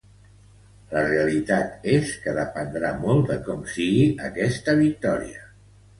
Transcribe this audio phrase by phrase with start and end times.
[0.93, 5.45] La realitat és que dependrà molt de com sigui aquesta victòria.